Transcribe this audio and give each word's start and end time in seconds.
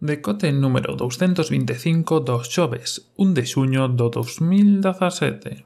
decote 0.00 0.50
número 0.50 0.96
225 0.96 2.20
dos 2.20 2.48
xoves 2.48 3.12
1 3.20 3.34
de 3.36 3.44
xuño 3.44 3.84
do 3.92 4.08
2017. 4.08 5.60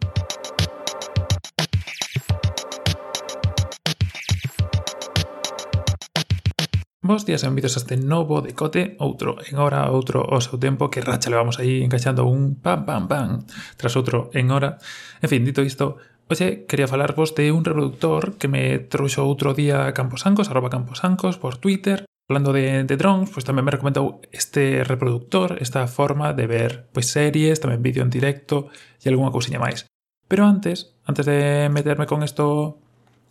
Bos 6.99 7.23
días 7.23 7.45
e 7.45 7.47
benvidos 7.47 7.79
a 7.79 7.87
este 7.87 7.95
novo 7.95 8.43
decote, 8.43 8.99
outro 8.99 9.39
en 9.39 9.55
hora, 9.55 9.87
outro 9.95 10.27
ao 10.27 10.43
seu 10.43 10.59
tempo, 10.59 10.91
que 10.91 10.99
racha 10.99 11.31
levamos 11.31 11.63
aí 11.63 11.87
encaixando 11.87 12.27
un 12.27 12.59
pam 12.59 12.83
pam 12.83 13.07
pam 13.07 13.47
tras 13.79 13.95
outro 13.95 14.35
en 14.35 14.51
hora. 14.51 14.83
En 15.23 15.31
fin, 15.31 15.47
dito 15.47 15.63
isto, 15.63 16.03
Oxe, 16.27 16.67
quería 16.67 16.91
falarvos 16.91 17.39
de 17.39 17.53
un 17.53 17.63
reproductor 17.63 18.35
que 18.35 18.51
me 18.51 18.83
trouxo 18.83 19.23
outro 19.23 19.55
día 19.55 19.87
a 19.87 19.95
Camposancos, 19.95 20.51
arroba 20.51 20.73
Camposancos, 20.73 21.39
por 21.39 21.61
Twitter, 21.61 22.09
Falando 22.27 22.53
de, 22.55 22.85
de 22.85 22.97
drones, 22.97 23.29
pues 23.29 23.45
tamén 23.45 23.69
me 23.69 23.75
recomendou 23.75 24.25
este 24.33 24.81
reproductor, 24.81 25.61
esta 25.61 25.85
forma 25.85 26.33
de 26.33 26.49
ver 26.49 26.89
pois, 26.89 27.13
series, 27.13 27.61
tamén 27.61 27.85
vídeo 27.85 28.01
en 28.01 28.09
directo 28.09 28.73
e 29.05 29.13
algunha 29.13 29.29
cousiña 29.29 29.61
máis. 29.61 29.85
Pero 30.25 30.49
antes, 30.49 30.97
antes 31.05 31.29
de 31.29 31.69
meterme 31.69 32.09
con 32.09 32.25
esto, 32.25 32.81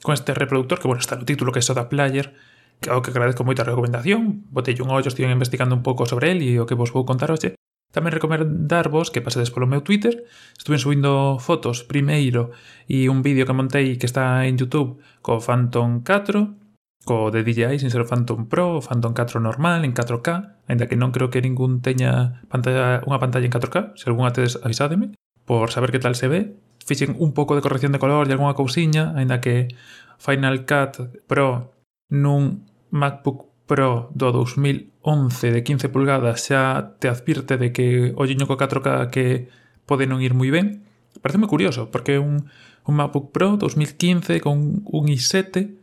con 0.06 0.14
este 0.14 0.38
reproductor, 0.38 0.78
que 0.78 0.86
bueno, 0.86 1.02
está 1.02 1.18
no 1.18 1.26
título 1.26 1.50
que 1.50 1.58
é 1.58 1.66
Soda 1.66 1.90
Player, 1.90 2.38
que 2.78 2.94
ao 2.94 3.02
que 3.02 3.10
agradezco 3.10 3.42
moita 3.42 3.66
recomendación, 3.66 4.46
botei 4.54 4.78
un 4.78 4.94
ollo, 4.94 5.10
estive 5.10 5.34
investigando 5.34 5.73
un 5.73 5.82
pouco 5.82 6.06
sobre 6.06 6.30
el 6.30 6.46
e 6.46 6.62
o 6.62 6.70
que 6.70 6.78
vos 6.78 6.94
vou 6.94 7.02
contar 7.02 7.34
hoxe. 7.34 7.58
Eh. 7.58 7.58
Tamén 7.90 8.14
recomendarvos 8.14 9.10
que 9.10 9.26
pasedes 9.26 9.50
polo 9.50 9.66
meu 9.66 9.82
Twitter, 9.82 10.30
estuve 10.54 10.78
subindo 10.78 11.42
fotos 11.42 11.82
primeiro 11.82 12.54
e 12.86 13.10
un 13.10 13.26
vídeo 13.26 13.50
que 13.50 13.58
montei 13.58 13.98
que 13.98 14.06
está 14.06 14.46
en 14.46 14.54
YouTube 14.54 15.02
co 15.26 15.42
Phantom 15.42 16.06
4, 16.06 16.62
co 17.04 17.32
de 17.32 17.44
DJI 17.44 17.80
sin 17.80 17.92
ser 17.92 18.02
o 18.02 18.08
Phantom 18.08 18.48
Pro, 18.48 18.80
Phantom 18.80 19.14
4 19.14 19.40
normal 19.40 19.84
en 19.84 19.94
4K, 19.94 20.64
aínda 20.68 20.88
que 20.88 20.96
non 20.96 21.12
creo 21.12 21.28
que 21.28 21.44
ningún 21.44 21.84
teña 21.84 22.44
pantalla, 22.48 23.04
unha 23.04 23.20
pantalla 23.20 23.48
en 23.48 23.54
4K, 23.54 24.00
se 24.00 24.08
algunha 24.08 24.32
tedes 24.32 24.56
avisádeme, 24.64 25.12
por 25.44 25.72
saber 25.72 25.92
que 25.92 26.00
tal 26.00 26.16
se 26.16 26.32
ve. 26.32 26.56
Fixen 26.84 27.16
un 27.20 27.36
pouco 27.36 27.56
de 27.56 27.64
corrección 27.64 27.92
de 27.92 28.00
color 28.00 28.28
e 28.28 28.34
algunha 28.36 28.56
cousiña, 28.56 29.12
aínda 29.16 29.44
que 29.44 29.72
Final 30.20 30.64
Cut 30.64 31.28
Pro 31.28 31.76
nun 32.08 32.68
MacBook 32.92 33.52
Pro 33.67 34.12
do 34.16 34.32
2011 34.32 35.52
de 35.52 35.62
15 35.64 35.92
pulgadas 35.92 36.48
xa 36.48 36.95
te 37.00 37.08
advirte 37.12 37.60
de 37.60 37.72
que 37.76 38.16
o 38.16 38.23
lliño 38.23 38.48
co 38.48 38.56
4K 38.56 39.12
que 39.12 39.52
pode 39.84 40.08
non 40.08 40.23
ir 40.23 40.36
moi 40.36 40.52
ben. 40.52 40.88
Parece 41.20 41.40
moi 41.40 41.52
curioso, 41.52 41.92
porque 41.92 42.20
un, 42.20 42.48
un 42.88 42.94
MacBook 42.95 43.36
Pro 43.36 43.60
2015 43.60 44.40
con 44.40 44.84
un 44.88 45.06
i7, 45.12 45.76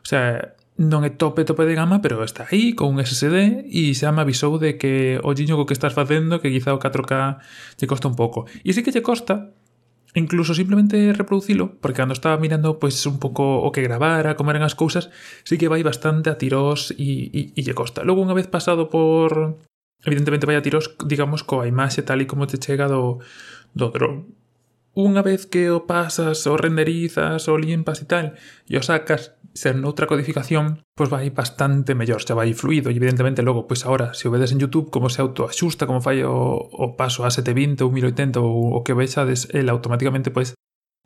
o 0.00 0.06
sea, 0.08 0.56
non 0.80 1.04
é 1.04 1.12
tope 1.12 1.44
tope 1.44 1.68
de 1.68 1.76
gama, 1.76 2.00
pero 2.00 2.24
está 2.24 2.48
aí 2.48 2.72
con 2.72 2.96
un 2.96 2.98
SSD 2.98 3.68
e 3.68 3.92
xa 3.92 4.08
me 4.10 4.24
avisou 4.24 4.56
de 4.56 4.80
que 4.80 5.20
o 5.20 5.36
giño 5.36 5.60
co 5.60 5.68
que 5.68 5.76
estás 5.76 5.92
facendo 5.92 6.40
que 6.40 6.48
quizá 6.48 6.72
o 6.72 6.80
4K 6.80 7.40
te 7.76 7.84
costa 7.84 8.08
un 8.08 8.16
pouco. 8.16 8.48
E 8.64 8.72
sí 8.72 8.80
que 8.80 8.94
te 8.94 9.04
costa 9.04 9.52
incluso 10.14 10.54
simplemente 10.54 11.12
reproducilo, 11.12 11.76
porque 11.80 11.96
cando 11.96 12.12
estaba 12.12 12.36
mirando 12.36 12.78
pois 12.78 12.94
pues, 12.94 13.06
un 13.06 13.18
pouco 13.18 13.64
o 13.64 13.72
que 13.72 13.84
gravara, 13.84 14.36
como 14.36 14.52
eran 14.52 14.64
as 14.64 14.76
cousas, 14.76 15.08
sí 15.44 15.56
que 15.56 15.68
vai 15.68 15.80
bastante 15.84 16.28
a 16.28 16.36
tirós 16.36 16.92
e, 16.96 17.32
e, 17.32 17.40
e 17.56 17.60
lle 17.64 17.76
costa. 17.76 18.04
Logo, 18.04 18.20
unha 18.20 18.36
vez 18.36 18.48
pasado 18.48 18.88
por... 18.92 19.56
Evidentemente 20.02 20.48
vai 20.50 20.58
a 20.58 20.64
tirós, 20.64 20.90
digamos, 21.06 21.46
coa 21.46 21.68
imaxe 21.68 22.02
tal 22.02 22.20
e 22.20 22.26
como 22.26 22.44
te 22.44 22.58
chega 22.58 22.90
do, 22.90 23.22
do 23.72 23.88
drone 23.88 24.41
unha 24.92 25.24
vez 25.24 25.48
que 25.48 25.72
o 25.72 25.88
pasas, 25.88 26.44
o 26.44 26.60
renderizas, 26.60 27.48
o 27.48 27.56
limpas 27.56 28.04
e 28.04 28.06
tal, 28.06 28.26
e 28.68 28.76
o 28.76 28.82
sacas 28.84 29.36
ser 29.52 29.76
noutra 29.76 30.08
codificación, 30.08 30.84
pois 30.96 31.12
vai 31.12 31.28
bastante 31.32 31.96
mellor, 31.96 32.20
xa 32.20 32.36
vai 32.36 32.52
fluido, 32.52 32.88
e 32.88 32.96
evidentemente 32.96 33.44
logo, 33.44 33.68
pois 33.68 33.84
agora, 33.84 34.12
se 34.12 34.28
o 34.28 34.32
vedes 34.32 34.52
en 34.52 34.60
YouTube, 34.60 34.92
como 34.92 35.08
se 35.08 35.20
autoaxusta, 35.20 35.88
como 35.88 36.04
fai 36.04 36.24
o, 36.24 36.32
o 36.56 36.96
paso 36.96 37.24
a 37.24 37.30
720 37.32 37.84
ou 37.84 37.92
1080 37.92 38.40
ou 38.40 38.76
o 38.76 38.80
que 38.84 38.96
vexades, 38.96 39.48
el 39.52 39.68
automáticamente, 39.68 40.32
pois, 40.32 40.56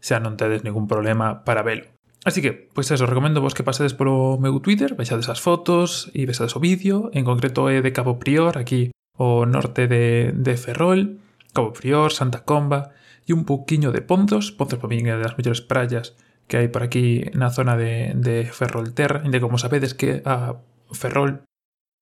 xa 0.02 0.18
non 0.18 0.38
tedes 0.38 0.62
ningún 0.62 0.86
problema 0.86 1.42
para 1.46 1.66
velo. 1.66 1.86
Así 2.26 2.42
que, 2.42 2.50
pois 2.50 2.90
eso, 2.90 3.06
recomendo 3.06 3.38
vos 3.38 3.54
que 3.54 3.62
pasedes 3.62 3.94
polo 3.94 4.34
meu 4.42 4.58
Twitter, 4.58 4.98
vexades 4.98 5.30
as 5.30 5.38
fotos 5.38 6.10
e 6.10 6.26
vexades 6.26 6.58
o 6.58 6.62
vídeo, 6.62 7.10
en 7.14 7.22
concreto 7.22 7.70
é 7.70 7.78
de 7.78 7.94
Cabo 7.94 8.18
Prior, 8.18 8.58
aquí 8.58 8.90
o 9.14 9.46
norte 9.46 9.86
de, 9.86 10.34
de 10.34 10.54
Ferrol, 10.58 11.22
Cabo 11.54 11.70
Prior, 11.70 12.10
Santa 12.10 12.42
Comba, 12.42 12.90
e 13.26 13.34
un 13.34 13.42
pouquiño 13.44 13.90
de 13.90 14.00
Ponzos. 14.00 14.54
Ponzos 14.54 14.78
para 14.78 14.94
min 14.94 15.10
é 15.10 15.18
das 15.18 15.34
mellores 15.34 15.60
praias 15.60 16.14
que 16.46 16.62
hai 16.62 16.70
por 16.70 16.86
aquí 16.86 17.26
na 17.34 17.50
zona 17.50 17.74
de, 17.74 18.14
de 18.14 18.46
Ferrolterra, 18.46 19.26
E 19.26 19.42
como 19.42 19.58
sabedes 19.58 19.98
que 19.98 20.22
a 20.22 20.62
Ferrol, 20.94 21.42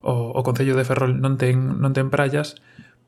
o, 0.04 0.36
o 0.36 0.40
Concello 0.44 0.76
de 0.76 0.84
Ferrol 0.84 1.16
non 1.16 1.40
ten, 1.40 1.80
non 1.80 1.96
ten 1.96 2.12
praias, 2.12 2.60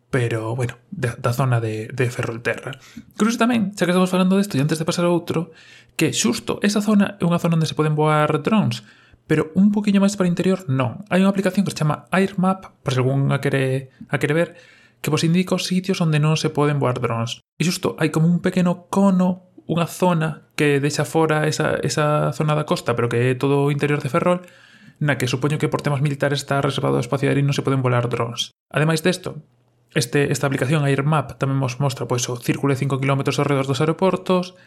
pero, 0.09 0.57
bueno, 0.57 0.81
da, 0.89 1.13
da 1.21 1.37
zona 1.37 1.61
de, 1.61 1.93
de 1.93 2.09
Ferrolterra. 2.09 2.73
Cruz 3.21 3.37
tamén, 3.37 3.77
xa 3.77 3.85
que 3.85 3.93
estamos 3.93 4.09
falando 4.09 4.41
desto, 4.41 4.57
e 4.57 4.65
antes 4.65 4.81
de 4.81 4.89
pasar 4.89 5.05
a 5.05 5.13
outro, 5.13 5.53
que 5.93 6.17
xusto 6.17 6.57
esa 6.65 6.81
zona 6.81 7.21
é 7.21 7.25
unha 7.29 7.37
zona 7.37 7.61
onde 7.61 7.69
se 7.69 7.77
poden 7.77 7.93
voar 7.93 8.41
drones, 8.41 8.81
pero 9.29 9.51
un 9.59 9.75
poquinho 9.75 10.01
máis 10.01 10.17
para 10.17 10.25
o 10.25 10.33
interior 10.33 10.65
non. 10.73 11.05
Hai 11.13 11.21
unha 11.21 11.29
aplicación 11.29 11.69
que 11.69 11.75
se 11.75 11.85
chama 11.85 12.09
AirMap, 12.15 12.81
por 12.81 12.97
se 12.97 13.03
algún 13.03 13.29
a 13.35 13.43
quere, 13.43 13.93
a 14.09 14.17
quere 14.17 14.33
ver, 14.33 14.49
que 15.07 15.15
vos 15.15 15.23
indica 15.23 15.55
os 15.55 15.71
sitios 15.71 16.03
onde 16.03 16.19
non 16.19 16.35
se 16.35 16.51
poden 16.51 16.83
voar 16.83 16.99
drones. 16.99 17.47
E 17.55 17.63
xusto, 17.63 17.95
hai 18.03 18.11
como 18.11 18.27
un 18.27 18.43
pequeno 18.43 18.91
cono, 18.91 19.55
unha 19.71 19.87
zona 19.87 20.51
que 20.59 20.83
deixa 20.83 21.07
fora 21.07 21.47
esa, 21.47 21.79
esa 21.87 22.35
zona 22.35 22.59
da 22.59 22.67
costa, 22.67 22.99
pero 22.99 23.07
que 23.07 23.31
é 23.31 23.39
todo 23.39 23.63
o 23.63 23.71
interior 23.71 24.03
de 24.03 24.11
Ferrol, 24.11 24.43
na 24.99 25.15
que 25.15 25.31
supoño 25.31 25.63
que 25.63 25.71
por 25.71 25.79
temas 25.79 26.03
militares 26.03 26.43
está 26.43 26.59
reservado 26.59 26.99
o 26.99 27.05
espacio 27.07 27.31
aéreo 27.31 27.47
e 27.47 27.47
non 27.47 27.55
se 27.55 27.63
poden 27.63 27.87
volar 27.87 28.11
drones. 28.11 28.51
Ademais 28.67 29.07
desto, 29.07 29.47
este, 29.95 30.35
esta 30.35 30.51
aplicación 30.51 30.83
AirMap 30.83 31.39
tamén 31.39 31.63
vos 31.63 31.79
mostra 31.79 32.11
pois, 32.11 32.27
o 32.27 32.35
círculo 32.35 32.75
de 32.75 32.83
5 32.83 32.99
km 32.99 33.23
ao 33.31 33.47
redor 33.47 33.71
dos 33.71 33.79
aeroportos, 33.79 34.59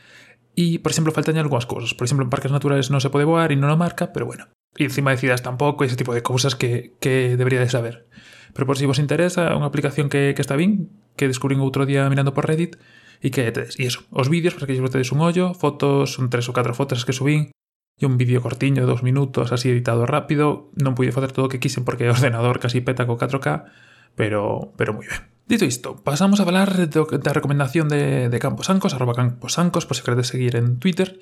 E, 0.60 0.76
por 0.82 0.92
exemplo, 0.92 1.16
faltan 1.16 1.40
algunhas 1.40 1.70
cousas. 1.70 1.96
Por 1.96 2.04
exemplo, 2.04 2.26
en 2.26 2.34
parques 2.34 2.52
naturales 2.52 2.92
non 2.92 3.00
se 3.00 3.08
pode 3.08 3.24
voar 3.24 3.54
e 3.54 3.56
non 3.56 3.72
o 3.72 3.80
marca, 3.80 4.12
pero 4.12 4.28
bueno. 4.28 4.52
E 4.76 4.84
encima 4.84 5.14
de 5.14 5.22
cidades 5.22 5.46
tampouco, 5.46 5.88
ese 5.88 5.96
tipo 5.96 6.12
de 6.12 6.26
cousas 6.26 6.58
que, 6.60 7.00
que 7.00 7.40
debería 7.40 7.64
de 7.64 7.72
saber. 7.72 8.10
Pero 8.54 8.66
por 8.66 8.78
si 8.78 8.86
vos 8.86 9.00
interesa, 9.00 9.50
é 9.52 9.56
unha 9.56 9.70
aplicación 9.70 10.08
que, 10.08 10.34
que 10.34 10.44
está 10.44 10.58
bien, 10.58 10.90
que 11.20 11.30
descubrín 11.30 11.62
outro 11.62 11.86
día 11.86 12.08
mirando 12.08 12.34
por 12.34 12.46
Reddit, 12.46 12.78
e 13.20 13.30
que 13.30 13.52
tedes, 13.52 13.76
e 13.76 13.88
iso, 13.88 14.08
os 14.16 14.32
vídeos 14.32 14.56
para 14.56 14.68
que 14.68 14.76
lle 14.76 14.86
tedes 14.88 15.12
un 15.12 15.20
ollo, 15.20 15.52
fotos, 15.54 16.16
son 16.16 16.32
tres 16.32 16.48
ou 16.48 16.56
catro 16.56 16.72
fotos 16.72 17.04
que 17.04 17.16
subín, 17.16 17.52
e 18.00 18.04
un 18.08 18.16
vídeo 18.16 18.40
cortiño 18.40 18.84
de 18.84 18.90
dos 18.90 19.04
minutos, 19.04 19.52
así 19.52 19.68
editado 19.68 20.08
rápido, 20.08 20.72
non 20.80 20.96
pude 20.96 21.12
facer 21.12 21.36
todo 21.36 21.48
o 21.48 21.52
que 21.52 21.60
quixen 21.60 21.84
porque 21.84 22.08
o 22.12 22.16
ordenador 22.16 22.64
casi 22.64 22.80
peta 22.80 23.04
co 23.04 23.20
4K, 23.20 23.68
pero, 24.16 24.72
pero 24.80 24.96
moi 24.96 25.06
ben. 25.06 25.39
Dito 25.50 25.66
isto, 25.66 25.98
pasamos 26.04 26.38
a 26.40 26.46
falar 26.46 26.70
do, 26.94 27.10
da 27.10 27.34
recomendación 27.34 27.90
de, 27.90 28.30
de 28.30 28.38
Camposancos, 28.38 28.94
arroba 28.94 29.18
Camposancos, 29.18 29.90
por 29.90 29.98
se 29.98 30.06
queredes 30.06 30.30
seguir 30.30 30.54
en 30.56 30.78
Twitter, 30.78 31.18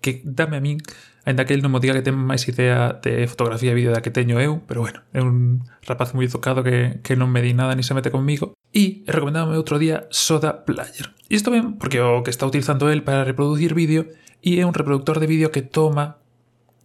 que 0.00 0.22
dame 0.22 0.58
a 0.58 0.62
min, 0.62 0.78
ainda 1.26 1.42
que 1.42 1.50
el 1.50 1.66
non 1.66 1.74
me 1.74 1.82
diga 1.82 1.98
que 1.98 2.06
ten 2.06 2.14
máis 2.14 2.46
idea 2.46 3.02
de 3.02 3.26
fotografía 3.26 3.74
e 3.74 3.78
vídeo 3.82 3.90
da 3.90 3.98
que 3.98 4.14
teño 4.14 4.38
eu, 4.38 4.62
pero 4.70 4.86
bueno, 4.86 5.02
é 5.10 5.18
un 5.18 5.66
rapaz 5.82 6.14
moi 6.14 6.30
tocado 6.30 6.62
que, 6.62 7.02
que 7.02 7.18
non 7.18 7.34
me 7.34 7.42
di 7.42 7.58
nada 7.58 7.74
ni 7.74 7.82
se 7.82 7.90
mete 7.90 8.14
comigo, 8.14 8.54
e 8.70 9.02
recomendame 9.02 9.58
outro 9.58 9.82
día 9.82 10.06
Soda 10.14 10.62
Player. 10.62 11.10
Isto 11.26 11.50
ben, 11.50 11.74
porque 11.74 11.98
o 11.98 12.22
que 12.22 12.30
está 12.30 12.46
utilizando 12.46 12.86
el 12.86 13.02
para 13.02 13.26
reproducir 13.26 13.74
vídeo 13.74 14.06
e 14.46 14.62
é 14.62 14.66
un 14.66 14.78
reproductor 14.78 15.18
de 15.18 15.26
vídeo 15.26 15.50
que 15.50 15.66
toma 15.66 16.22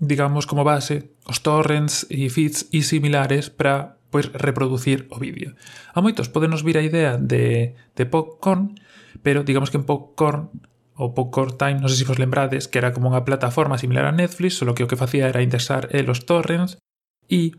digamos 0.01 0.49
como 0.49 0.65
base 0.65 1.13
os 1.29 1.45
torrents 1.45 2.09
e 2.09 2.25
feeds 2.33 2.73
e 2.73 2.81
similares 2.81 3.53
para 3.53 3.96
pois 4.09 4.31
reproducir 4.33 5.07
o 5.11 5.19
vídeo. 5.19 5.55
A 5.93 5.99
moitos 5.99 6.31
podenos 6.31 6.63
vir 6.63 6.79
a 6.79 6.85
idea 6.85 7.19
de, 7.19 7.75
de 7.95 8.03
Popcorn, 8.07 8.79
pero 9.21 9.43
digamos 9.43 9.69
que 9.69 9.77
en 9.77 9.85
Popcorn 9.85 10.49
o 10.97 11.13
Popcorn 11.13 11.57
Time, 11.57 11.77
non 11.77 11.93
sei 11.93 12.01
se 12.01 12.09
vos 12.09 12.17
lembrades, 12.17 12.65
que 12.65 12.81
era 12.81 12.89
como 12.89 13.13
unha 13.13 13.21
plataforma 13.21 13.77
similar 13.77 14.09
a 14.09 14.15
Netflix, 14.15 14.57
solo 14.57 14.73
que 14.73 14.81
o 14.81 14.89
que 14.89 14.97
facía 14.97 15.29
era 15.29 15.45
indexar 15.45 15.93
el 15.93 16.09
os 16.09 16.25
torrents 16.25 16.81
e 17.29 17.53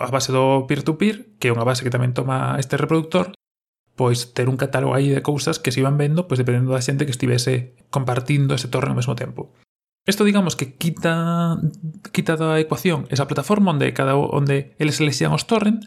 a 0.00 0.10
base 0.10 0.34
do 0.34 0.66
peer-to-peer, 0.66 1.16
-peer, 1.22 1.38
que 1.38 1.46
é 1.48 1.54
unha 1.54 1.62
base 1.62 1.86
que 1.86 1.94
tamén 1.94 2.16
toma 2.16 2.58
este 2.58 2.74
reproductor, 2.74 3.30
pois 3.94 4.34
ter 4.34 4.48
un 4.48 4.58
catálogo 4.58 4.96
aí 4.96 5.12
de 5.12 5.22
cousas 5.22 5.62
que 5.62 5.70
se 5.70 5.84
iban 5.84 6.00
vendo, 6.00 6.26
pois 6.26 6.40
dependendo 6.40 6.72
da 6.74 6.82
xente 6.82 7.06
que 7.06 7.14
estivese 7.14 7.78
compartindo 7.94 8.56
ese 8.56 8.72
torrent 8.72 8.96
ao 8.96 9.00
mesmo 9.00 9.14
tempo. 9.14 9.54
Isto 10.08 10.24
digamos 10.24 10.56
que 10.56 10.74
quita 10.74 11.60
quita 12.10 12.34
da 12.34 12.56
ecuación 12.58 13.04
esa 13.12 13.28
plataforma 13.28 13.70
onde 13.70 13.92
cada 13.92 14.16
onde 14.16 14.72
eles 14.80 14.98
elexían 14.98 15.36
os 15.36 15.44
torrent 15.44 15.84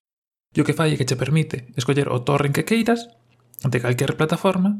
E 0.54 0.62
o 0.62 0.66
que 0.66 0.78
fai 0.78 0.94
é 0.94 0.98
que 0.98 1.06
che 1.10 1.18
permite 1.18 1.68
escoller 1.76 2.08
o 2.14 2.22
torrent 2.22 2.54
que 2.54 2.64
queiras 2.64 3.10
de 3.66 3.78
calquer 3.82 4.14
plataforma 4.14 4.78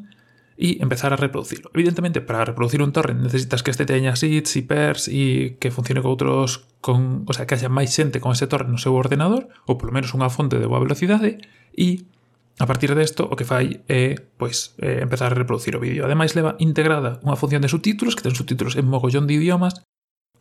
e 0.54 0.78
empezar 0.86 1.10
a 1.14 1.18
reproducilo. 1.18 1.74
Evidentemente, 1.74 2.22
para 2.22 2.46
reproducir 2.46 2.86
un 2.86 2.94
torrent 2.94 3.26
necesitas 3.26 3.66
que 3.66 3.74
este 3.74 3.90
teña 3.90 4.14
seeds 4.14 4.54
e 4.54 4.62
pairs 4.62 5.10
e 5.10 5.58
que 5.58 5.74
funcione 5.74 6.06
con 6.06 6.14
outros 6.14 6.70
con, 6.78 7.26
o 7.26 7.34
sea, 7.34 7.50
que 7.50 7.58
haya 7.58 7.74
máis 7.74 7.90
xente 7.90 8.22
con 8.22 8.38
ese 8.38 8.46
torrent 8.46 8.70
no 8.70 8.78
seu 8.78 8.94
ordenador 8.94 9.50
ou 9.66 9.82
polo 9.82 9.90
menos 9.90 10.14
unha 10.14 10.30
fonte 10.30 10.62
de 10.62 10.70
boa 10.70 10.84
velocidade 10.84 11.42
e 11.74 12.06
A 12.62 12.68
partir 12.70 12.94
desto, 12.94 13.26
o 13.26 13.34
que 13.34 13.50
fai 13.50 13.82
é 13.90 14.14
pois, 14.38 14.78
eh, 14.78 15.02
empezar 15.02 15.34
a 15.34 15.40
reproducir 15.42 15.74
o 15.74 15.82
vídeo. 15.82 16.06
Ademais, 16.06 16.38
leva 16.38 16.54
integrada 16.62 17.18
unha 17.26 17.34
función 17.34 17.66
de 17.66 17.72
subtítulos, 17.72 18.14
que 18.14 18.22
ten 18.22 18.38
subtítulos 18.38 18.78
en 18.78 18.86
mogollón 18.86 19.26
de 19.26 19.42
idiomas, 19.42 19.82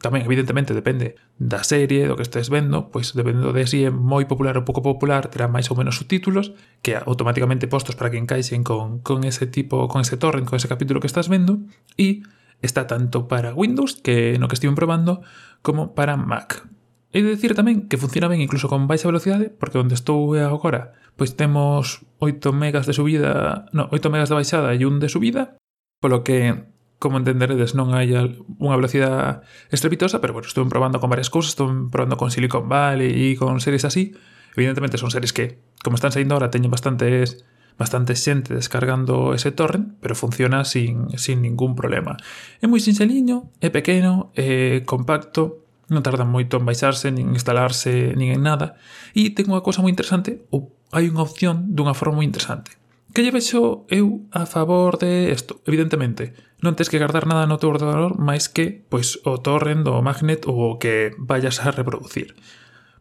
Tamén, 0.03 0.27
evidentemente, 0.27 0.75
depende 0.75 1.15
da 1.39 1.63
serie, 1.63 2.11
do 2.11 2.19
que 2.19 2.27
estés 2.27 2.51
vendo, 2.51 2.91
pois 2.91 3.15
dependendo 3.15 3.55
de 3.55 3.63
si 3.71 3.87
é 3.87 3.91
moi 3.95 4.27
popular 4.27 4.59
ou 4.59 4.67
pouco 4.67 4.83
popular, 4.83 5.31
terá 5.31 5.47
máis 5.47 5.71
ou 5.71 5.79
menos 5.79 5.95
subtítulos 5.95 6.59
que 6.83 6.99
automáticamente 6.99 7.71
postos 7.71 7.95
para 7.95 8.11
que 8.11 8.19
encaixen 8.19 8.67
con, 8.67 8.99
con 9.07 9.23
ese 9.23 9.47
tipo, 9.47 9.87
con 9.87 10.03
ese 10.03 10.19
torrent, 10.19 10.51
con 10.51 10.59
ese 10.59 10.67
capítulo 10.67 10.99
que 10.99 11.07
estás 11.07 11.31
vendo 11.31 11.63
e 11.95 12.27
está 12.67 12.91
tanto 12.91 13.31
para 13.31 13.55
Windows, 13.55 14.03
que 14.03 14.35
no 14.43 14.51
que 14.51 14.59
estive 14.59 14.75
probando, 14.75 15.23
como 15.63 15.95
para 15.95 16.19
Mac. 16.19 16.67
E 17.15 17.23
de 17.23 17.39
decir 17.39 17.55
tamén 17.55 17.87
que 17.87 17.95
funciona 18.01 18.27
ben 18.27 18.43
incluso 18.43 18.67
con 18.67 18.91
baixa 18.91 19.07
velocidade, 19.07 19.55
porque 19.55 19.79
onde 19.79 19.95
estou 19.95 20.35
agora, 20.35 20.99
pois 21.15 21.39
temos 21.39 22.03
8 22.19 22.51
megas 22.51 22.91
de 22.91 22.97
subida, 22.97 23.71
no, 23.71 23.87
8 23.95 24.11
megas 24.11 24.33
de 24.33 24.39
baixada 24.41 24.75
e 24.75 24.83
1 24.83 24.99
de 24.99 25.07
subida, 25.07 25.55
polo 26.03 26.27
que 26.27 26.72
como 27.03 27.19
entenderedes, 27.19 27.75
non 27.75 27.91
hai 27.99 28.15
unha 28.15 28.79
velocidade 28.79 29.43
estrepitosa, 29.75 30.23
pero 30.23 30.39
bueno, 30.39 30.47
estuve 30.47 30.71
probando 30.71 31.03
con 31.03 31.11
varias 31.11 31.35
cousas, 31.35 31.59
estuve 31.59 31.91
probando 31.91 32.15
con 32.15 32.31
Silicon 32.31 32.71
Valley 32.71 33.11
e 33.11 33.35
con 33.35 33.59
series 33.59 33.83
así. 33.83 34.15
Evidentemente 34.55 35.03
son 35.03 35.11
series 35.11 35.35
que, 35.35 35.59
como 35.83 35.99
están 35.99 36.15
saindo 36.15 36.39
ahora, 36.39 36.55
teñen 36.55 36.71
bastantes 36.71 37.43
bastante 37.75 38.15
xente 38.15 38.55
descargando 38.55 39.35
ese 39.35 39.51
torrent, 39.51 39.99
pero 39.99 40.15
funciona 40.15 40.63
sin, 40.63 41.11
sin 41.19 41.43
ningún 41.43 41.75
problema. 41.75 42.21
É 42.63 42.71
moi 42.71 42.79
sinxeliño, 42.79 43.51
é 43.59 43.73
pequeno, 43.73 44.31
é 44.39 44.87
compacto, 44.87 45.67
non 45.91 46.05
tarda 46.05 46.23
moito 46.23 46.61
en 46.61 46.69
baixarse, 46.69 47.11
nin 47.11 47.35
instalarse, 47.35 48.15
nin 48.15 48.31
en 48.31 48.47
nada. 48.47 48.79
E 49.17 49.33
ten 49.35 49.51
unha 49.51 49.65
cosa 49.65 49.83
moi 49.83 49.91
interesante, 49.91 50.47
ou 50.55 50.71
hai 50.95 51.09
unha 51.09 51.25
opción 51.25 51.73
dunha 51.75 51.97
forma 51.97 52.23
moi 52.23 52.29
interesante. 52.29 52.82
Que 53.13 53.21
lle 53.21 53.31
vexo 53.37 53.85
eu 53.93 54.25
a 54.33 54.49
favor 54.49 54.97
de 54.97 55.29
isto? 55.29 55.61
Evidentemente, 55.69 56.33
non 56.65 56.73
tens 56.73 56.89
que 56.89 56.97
guardar 56.97 57.29
nada 57.29 57.45
no 57.45 57.61
teu 57.61 57.69
ordenador 57.69 58.17
máis 58.17 58.49
que 58.49 58.89
pois 58.89 59.21
o 59.29 59.37
torrent 59.37 59.85
o 59.85 60.01
magnet 60.01 60.49
ou 60.49 60.57
o 60.57 60.79
que 60.81 61.13
vayas 61.21 61.61
a 61.61 61.69
reproducir. 61.77 62.33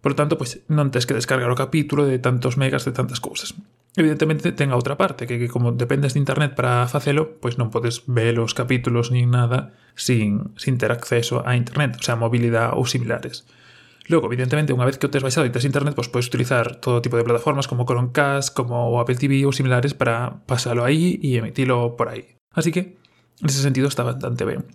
Por 0.04 0.12
lo 0.12 0.20
tanto, 0.20 0.36
pois 0.36 0.60
non 0.68 0.92
tens 0.92 1.08
que 1.08 1.16
descargar 1.16 1.48
o 1.48 1.56
capítulo 1.56 2.04
de 2.04 2.20
tantos 2.20 2.60
megas 2.60 2.84
de 2.84 2.92
tantas 2.92 3.24
cousas. 3.24 3.56
Evidentemente 3.96 4.52
ten 4.52 4.76
a 4.76 4.80
outra 4.80 5.00
parte, 5.00 5.24
que, 5.24 5.40
que 5.40 5.48
como 5.48 5.72
dependes 5.72 6.12
de 6.12 6.20
internet 6.20 6.60
para 6.60 6.92
facelo, 6.92 7.40
pois 7.40 7.56
non 7.56 7.72
podes 7.72 8.04
ver 8.04 8.36
os 8.44 8.52
capítulos 8.52 9.16
nin 9.16 9.32
nada 9.32 9.72
sin, 9.96 10.52
sin 10.60 10.76
ter 10.76 10.92
acceso 10.92 11.40
a 11.48 11.56
internet, 11.56 11.96
o 12.00 12.04
sea, 12.04 12.20
mobilidade 12.20 12.76
ou 12.76 12.84
similares. 12.84 13.48
Logo, 14.10 14.26
evidentemente, 14.26 14.74
unha 14.74 14.88
vez 14.90 14.98
que 14.98 15.06
o 15.06 15.12
tes 15.14 15.22
baixado 15.22 15.46
e 15.46 15.54
tes 15.54 15.68
internet, 15.68 15.94
pois 15.94 16.10
podes 16.10 16.32
utilizar 16.32 16.82
todo 16.82 17.04
tipo 17.06 17.20
de 17.20 17.26
plataformas 17.28 17.70
como 17.70 17.86
Chromecast, 17.86 18.56
como 18.56 18.98
Apple 18.98 19.20
TV 19.20 19.46
ou 19.46 19.54
similares 19.54 19.94
para 19.94 20.42
pasalo 20.50 20.82
aí 20.82 21.22
e 21.22 21.38
emitilo 21.38 21.94
por 21.94 22.10
aí. 22.10 22.34
Así 22.50 22.74
que, 22.74 22.98
nese 23.46 23.62
sentido, 23.62 23.86
está 23.86 24.02
bastante 24.02 24.42
ben. 24.44 24.66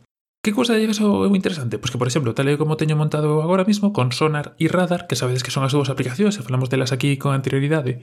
Que 0.46 0.54
cousa 0.54 0.78
de 0.78 0.86
eso 0.86 1.26
é 1.26 1.28
moi 1.28 1.34
interesante? 1.34 1.74
Pois 1.74 1.90
que, 1.90 1.98
por 1.98 2.06
exemplo, 2.06 2.30
tal 2.30 2.46
e 2.46 2.54
como 2.54 2.78
teño 2.78 2.94
montado 2.94 3.42
agora 3.42 3.66
mismo 3.66 3.90
con 3.90 4.14
Sonar 4.14 4.54
e 4.62 4.70
Radar, 4.70 5.10
que 5.10 5.18
sabedes 5.18 5.42
que 5.42 5.50
son 5.50 5.66
as 5.66 5.74
dúas 5.74 5.90
aplicacións, 5.90 6.38
e 6.38 6.46
falamos 6.46 6.70
delas 6.70 6.94
aquí 6.94 7.18
con 7.18 7.34
anterioridade, 7.34 7.98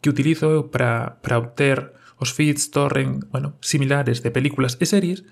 que 0.00 0.08
utilizo 0.08 0.72
para, 0.72 1.20
para 1.20 1.36
obter 1.36 1.92
os 2.16 2.32
feeds, 2.32 2.72
torrent, 2.72 3.28
bueno, 3.28 3.60
similares 3.60 4.24
de 4.24 4.32
películas 4.32 4.80
e 4.80 4.88
series, 4.88 5.28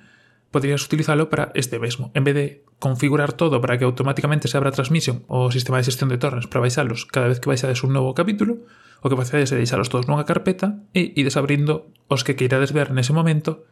podrías 0.50 0.84
utilizalo 0.84 1.30
para 1.30 1.52
este 1.54 1.78
mesmo. 1.78 2.10
En 2.14 2.24
vez 2.24 2.34
de 2.34 2.64
configurar 2.78 3.32
todo 3.32 3.60
para 3.60 3.78
que 3.78 3.84
automáticamente 3.84 4.48
se 4.48 4.56
abra 4.56 4.74
Transmission 4.74 5.22
o 5.30 5.50
sistema 5.50 5.78
de 5.78 5.86
xestión 5.86 6.10
de 6.10 6.18
torrents 6.18 6.50
para 6.50 6.60
baixalos 6.64 7.06
cada 7.06 7.30
vez 7.30 7.38
que 7.38 7.50
baixades 7.50 7.86
un 7.86 7.94
novo 7.94 8.14
capítulo, 8.14 8.66
o 9.00 9.08
que 9.08 9.16
facedes 9.16 9.54
é 9.54 9.56
deixalos 9.56 9.88
todos 9.88 10.10
nunha 10.10 10.28
carpeta 10.28 10.82
e 10.92 11.14
ides 11.16 11.38
abrindo 11.38 11.88
os 12.10 12.26
que 12.26 12.36
queirades 12.36 12.74
ver 12.74 12.92
nese 12.92 13.14
momento 13.16 13.64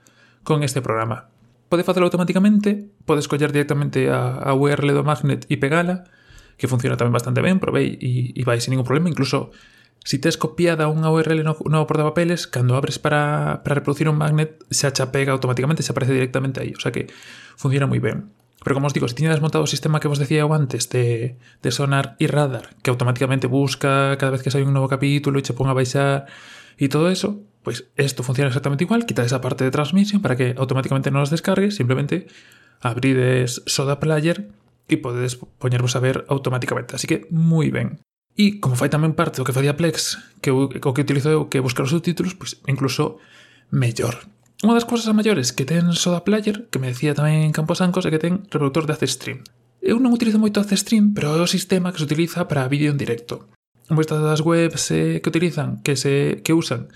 con 0.47 0.65
este 0.65 0.81
programa. 0.81 1.29
Pode 1.69 1.85
facelo 1.85 2.09
automáticamente, 2.09 2.89
podes 3.05 3.29
coller 3.29 3.53
directamente 3.53 4.09
a, 4.09 4.41
a 4.41 4.57
URL 4.57 4.97
do 4.97 5.05
Magnet 5.05 5.45
e 5.53 5.61
pegala, 5.61 6.09
que 6.57 6.71
funciona 6.71 6.97
tamén 6.97 7.13
bastante 7.13 7.45
ben, 7.45 7.61
probei 7.61 8.01
e, 8.01 8.33
e 8.33 8.43
vai 8.47 8.57
sin 8.63 8.73
ningún 8.73 8.89
problema, 8.89 9.13
incluso 9.13 9.53
Si 10.09 10.17
tes 10.17 10.41
copiada 10.41 10.89
unha 10.89 11.13
URL 11.13 11.45
no, 11.45 11.53
no 11.69 11.85
portapapeles, 11.85 12.49
cando 12.49 12.81
abres 12.81 12.97
para, 12.97 13.61
para 13.61 13.77
reproducir 13.77 14.09
un 14.09 14.17
magnet, 14.17 14.57
se 14.73 14.89
achapega 14.89 15.37
automáticamente, 15.37 15.85
se 15.85 15.93
aparece 15.93 16.17
directamente 16.17 16.65
aí. 16.65 16.73
O 16.73 16.81
sea 16.81 16.89
que 16.89 17.13
funciona 17.61 17.85
moi 17.85 18.01
ben. 18.01 18.33
Pero 18.65 18.73
como 18.73 18.89
os 18.89 18.97
digo, 18.97 19.05
si 19.05 19.13
tiñades 19.13 19.45
montado 19.45 19.69
o 19.69 19.69
sistema 19.69 20.01
que 20.01 20.09
vos 20.09 20.17
decía 20.17 20.49
antes 20.49 20.89
de, 20.89 21.37
de 21.61 21.71
sonar 21.77 22.17
e 22.17 22.25
radar, 22.25 22.73
que 22.81 22.89
automáticamente 22.89 23.53
busca 23.53 24.17
cada 24.17 24.33
vez 24.33 24.41
que 24.41 24.49
sai 24.49 24.65
un 24.65 24.73
novo 24.73 24.89
capítulo 24.89 25.37
e 25.37 25.45
che 25.45 25.53
pon 25.53 25.69
a 25.69 25.77
baixar 25.77 26.25
e 26.81 26.89
todo 26.89 27.13
eso, 27.13 27.45
pues 27.61 27.93
isto 28.01 28.25
funciona 28.25 28.49
exactamente 28.49 28.89
igual, 28.89 29.05
quita 29.05 29.29
esa 29.29 29.45
parte 29.45 29.61
de 29.61 29.77
transmisión 29.77 30.25
para 30.25 30.41
que 30.41 30.57
automáticamente 30.57 31.13
non 31.13 31.21
os 31.21 31.29
descargues, 31.29 31.77
simplemente 31.77 32.33
abrides 32.81 33.61
Soda 33.69 34.01
Player 34.01 34.49
e 34.89 34.97
podedes 35.05 35.37
poñervos 35.37 35.93
a 35.95 36.01
ver 36.01 36.25
automáticamente. 36.33 36.97
Así 36.97 37.05
que 37.05 37.29
moi 37.29 37.69
ben. 37.69 38.01
E 38.39 38.63
como 38.63 38.79
fai 38.79 38.87
tamén 38.87 39.19
parte 39.19 39.43
do 39.43 39.45
que 39.45 39.51
facía 39.51 39.75
Plex, 39.75 40.23
que 40.39 40.55
o 40.55 40.71
que 40.71 41.03
utilizo 41.03 41.35
eu 41.35 41.51
que 41.51 41.59
buscar 41.59 41.83
os 41.83 41.91
subtítulos, 41.91 42.39
pois 42.39 42.63
incluso 42.71 43.19
mellor. 43.75 44.15
Unha 44.63 44.79
das 44.79 44.87
cousas 44.87 45.11
maiores 45.11 45.51
que 45.51 45.67
ten 45.67 45.91
Soda 45.91 46.23
Player, 46.23 46.71
que 46.71 46.79
me 46.79 46.95
decía 46.95 47.19
tamén 47.19 47.51
en 47.51 47.51
Camposancos, 47.51 48.07
é 48.07 48.15
que 48.15 48.23
ten 48.23 48.47
reproductor 48.47 48.87
de 48.87 49.11
Stream. 49.11 49.43
Eu 49.83 49.99
non 49.99 50.15
utilizo 50.15 50.39
moito 50.39 50.63
Stream, 50.63 51.19
pero 51.19 51.35
é 51.35 51.43
o 51.43 51.51
sistema 51.51 51.91
que 51.91 51.99
se 51.99 52.07
utiliza 52.07 52.47
para 52.47 52.71
vídeo 52.71 52.95
en 52.95 52.99
directo. 52.99 53.51
Moitas 53.91 54.23
das 54.23 54.43
webs 54.47 54.95
eh, 54.95 55.19
que 55.19 55.31
utilizan, 55.31 55.83
que 55.83 55.99
se 55.99 56.39
que 56.47 56.55
usan 56.55 56.95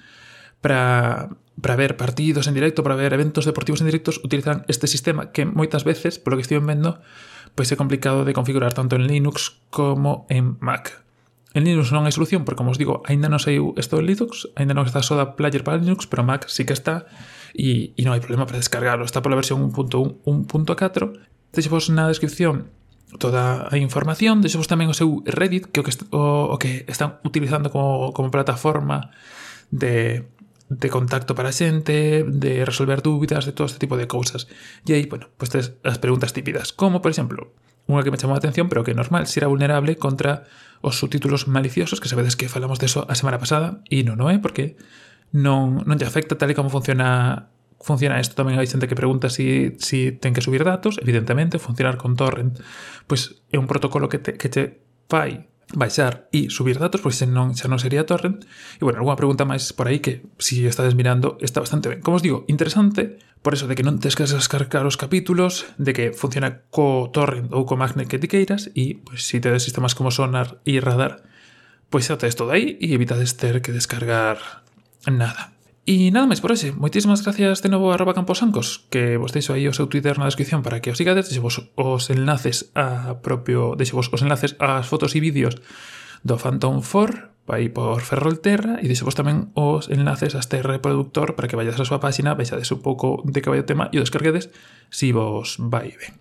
para 0.63 1.27
para 1.59 1.77
ver 1.77 1.99
partidos 1.99 2.47
en 2.47 2.55
directo, 2.55 2.87
para 2.87 2.95
ver 2.95 3.13
eventos 3.13 3.45
deportivos 3.45 3.83
en 3.83 3.91
directos, 3.91 4.23
utilizan 4.23 4.63
este 4.71 4.87
sistema 4.87 5.35
que 5.35 5.43
moitas 5.43 5.83
veces, 5.83 6.23
polo 6.23 6.39
que 6.39 6.47
estive 6.47 6.63
vendo, 6.63 7.03
pois 7.59 7.67
é 7.71 7.77
complicado 7.77 8.23
de 8.23 8.33
configurar 8.33 8.73
tanto 8.73 8.95
en 8.95 9.11
Linux 9.11 9.59
como 9.75 10.27
en 10.31 10.55
Mac. 10.63 11.02
En 11.53 11.69
Linux 11.69 11.93
non 11.93 12.09
hai 12.09 12.15
solución, 12.17 12.49
porque 12.49 12.61
como 12.61 12.73
os 12.73 12.81
digo, 12.81 13.05
aínda 13.05 13.29
non 13.29 13.37
saiu 13.37 13.77
isto 13.77 14.01
en 14.01 14.09
Linux, 14.09 14.49
aínda 14.57 14.73
non 14.73 14.89
está 14.89 15.05
Soda 15.05 15.37
Player 15.37 15.61
para 15.61 15.77
Linux, 15.77 16.09
pero 16.09 16.25
Mac 16.25 16.49
sí 16.49 16.65
que 16.65 16.73
está 16.73 17.05
e, 17.53 17.93
e 17.93 18.03
non 18.09 18.17
hai 18.17 18.25
problema 18.25 18.49
para 18.49 18.57
descargarlo. 18.57 19.05
Está 19.05 19.21
pola 19.21 19.37
versión 19.37 19.61
1.1, 19.61 20.25
1.4. 20.25 21.53
Deixevos 21.53 21.93
na 21.93 22.09
descripción 22.09 22.73
toda 23.21 23.69
a 23.69 23.77
información, 23.77 24.41
deixevos 24.41 24.69
tamén 24.69 24.89
o 24.89 24.97
seu 24.97 25.21
Reddit, 25.29 25.69
que 25.69 25.81
o 25.81 25.85
que, 25.85 25.93
o, 26.17 26.53
o 26.53 26.57
que 26.57 26.89
están 26.89 27.21
utilizando 27.29 27.69
como, 27.69 28.17
como 28.17 28.33
plataforma 28.33 29.13
de, 29.69 30.25
de 30.79 30.89
contacto 30.89 31.37
para 31.37 31.53
a 31.53 31.57
xente, 31.57 32.25
de 32.25 32.65
resolver 32.65 33.05
dúbidas, 33.05 33.45
de 33.45 33.53
todo 33.53 33.69
este 33.69 33.79
tipo 33.79 34.01
de 34.01 34.09
cousas. 34.09 34.49
E 34.89 34.97
aí, 34.97 35.05
bueno, 35.05 35.29
pues 35.37 35.53
tes 35.53 35.77
as 35.85 36.01
preguntas 36.01 36.33
típidas, 36.33 36.73
como, 36.73 37.05
por 37.05 37.13
exemplo, 37.13 37.53
unha 37.85 38.01
que 38.01 38.15
me 38.15 38.19
chamou 38.19 38.39
a 38.39 38.41
atención, 38.41 38.73
pero 38.73 38.87
que 38.87 38.95
é 38.95 38.97
normal, 38.97 39.29
se 39.29 39.43
era 39.43 39.51
vulnerable 39.51 40.01
contra 40.01 40.49
os 40.81 40.97
subtítulos 40.97 41.47
maliciosos, 41.47 42.01
que 42.01 42.09
sabedes 42.09 42.35
que 42.35 42.49
falamos 42.49 42.81
de 42.81 42.89
eso 42.89 43.05
a 43.05 43.15
semana 43.15 43.37
pasada, 43.37 43.85
e 43.93 44.01
non, 44.03 44.17
non 44.17 44.33
é? 44.33 44.41
Porque 44.41 44.81
non, 45.35 45.85
non 45.85 45.97
te 46.01 46.09
afecta 46.09 46.39
tal 46.39 46.51
e 46.51 46.57
como 46.57 46.73
funciona 46.73 47.53
funciona 47.83 48.23
isto 48.23 48.39
tamén 48.39 48.63
hai 48.63 48.71
xente 48.71 48.87
que 48.87 48.95
pregunta 48.95 49.27
si, 49.27 49.75
si 49.83 50.15
ten 50.15 50.31
que 50.31 50.41
subir 50.41 50.63
datos, 50.63 51.03
evidentemente, 51.03 51.59
funcionar 51.59 51.99
con 51.99 52.15
torrent, 52.15 52.63
pois 53.11 53.43
é 53.51 53.59
un 53.59 53.67
protocolo 53.67 54.07
que 54.07 54.23
te, 54.23 54.39
que 54.39 54.47
te 54.47 54.87
fai 55.11 55.52
baixar 55.73 56.29
e 56.33 56.49
subir 56.53 56.79
datos, 56.79 57.01
porque 57.01 57.25
non, 57.25 57.57
xa 57.57 57.69
non 57.69 57.81
sería 57.81 58.05
torrent. 58.05 58.45
E, 58.79 58.83
bueno, 58.85 59.01
alguna 59.01 59.19
pregunta 59.19 59.49
máis 59.49 59.73
por 59.73 59.89
aí 59.89 59.99
que, 59.99 60.25
si 60.39 60.65
estades 60.69 60.95
mirando, 60.95 61.41
está 61.41 61.61
bastante 61.61 61.89
ben. 61.89 62.01
Como 62.05 62.21
os 62.21 62.25
digo, 62.25 62.45
interesante 62.49 63.19
por 63.43 63.55
eso 63.55 63.67
de 63.67 63.75
que 63.75 63.83
non 63.83 63.99
tes 63.99 64.15
que 64.15 64.23
descargar 64.23 64.87
os 64.87 65.01
capítulos, 65.01 65.67
de 65.75 65.93
que 65.93 66.05
funciona 66.15 66.63
co 66.71 67.11
torrent 67.11 67.51
ou 67.51 67.67
co 67.67 67.75
magnet 67.75 68.07
que 68.07 68.21
ti 68.23 68.31
queiras, 68.31 68.71
e, 68.79 69.03
pois, 69.03 69.19
pues, 69.19 69.29
si 69.29 69.43
tedes 69.43 69.67
sistemas 69.67 69.99
como 69.99 70.15
Sonar 70.15 70.63
e 70.63 70.79
Radar, 70.79 71.27
pois 71.91 72.07
pues, 72.07 72.13
xa 72.13 72.21
tedes 72.21 72.39
todo 72.39 72.55
aí 72.55 72.79
e 72.79 72.95
evitades 72.95 73.35
ter 73.37 73.61
que 73.61 73.75
descargar 73.75 74.65
nada. 75.09 75.53
E 75.83 76.15
nada 76.15 76.31
máis 76.31 76.39
por 76.39 76.55
hoxe. 76.55 76.71
Moitísimas 76.71 77.27
gracias 77.27 77.59
de 77.59 77.67
novo 77.67 77.91
a 77.91 77.99
arroba 77.99 78.15
camposancos, 78.15 78.87
que 78.87 79.19
vos 79.19 79.35
deixo 79.35 79.51
aí 79.51 79.67
o 79.67 79.75
seu 79.75 79.91
Twitter 79.91 80.15
na 80.15 80.31
descripción 80.31 80.63
para 80.63 80.79
que 80.79 80.95
os 80.95 80.99
sigades, 80.99 81.27
deixevos 81.27 81.59
os 81.75 82.07
enlaces 82.07 82.71
a 82.79 83.19
propio, 83.19 83.75
deixevos 83.75 84.07
os 84.07 84.23
enlaces 84.23 84.55
ás 84.63 84.87
fotos 84.87 85.19
e 85.19 85.21
vídeos 85.21 85.59
do 86.23 86.39
Phantom 86.39 86.79
4 86.79 87.35
vai 87.51 87.67
por 87.67 87.99
Ferrolterra 87.99 88.79
e 88.79 88.87
deixevos 88.87 89.19
tamén 89.19 89.51
os 89.59 89.91
enlaces 89.91 90.39
a 90.39 90.43
este 90.47 90.63
reproductor 90.63 91.35
para 91.35 91.51
que 91.51 91.59
vayades 91.59 91.83
a 91.83 91.89
súa 91.91 91.99
páxina, 91.99 92.39
vexades 92.39 92.71
un 92.71 92.79
pouco 92.79 93.19
de 93.27 93.43
que 93.43 93.51
vai 93.51 93.59
o 93.59 93.67
tema 93.67 93.91
e 93.91 93.99
o 93.99 94.07
descarguedes 94.07 94.55
si 94.87 95.11
vos 95.11 95.59
vai 95.59 95.99
ben. 95.99 96.15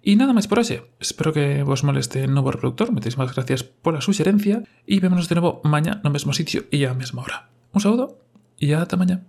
E 0.00 0.16
nada 0.16 0.32
máis 0.32 0.48
por 0.48 0.64
hoxe. 0.64 0.80
Espero 0.96 1.36
que 1.36 1.60
vos 1.60 1.84
moleste 1.84 2.24
o 2.24 2.32
novo 2.32 2.48
reproductor. 2.48 2.88
Moitísimas 2.88 3.36
gracias 3.36 3.68
pola 3.68 4.00
suxerencia 4.00 4.64
e 4.88 4.96
vémonos 4.96 5.28
de 5.28 5.36
novo 5.36 5.60
mañá 5.68 6.00
no 6.00 6.08
mesmo 6.08 6.32
sitio 6.32 6.64
e 6.72 6.88
á 6.88 6.96
mesma 6.96 7.20
hora. 7.20 7.52
Un 7.76 7.84
saúdo 7.84 8.27
Iya 8.58 8.84
temannya. 8.90 9.22